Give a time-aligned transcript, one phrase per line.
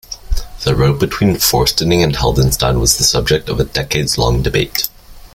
[0.63, 4.89] The route between Forstinning and Heldenstein was the subject of a decades-long debate.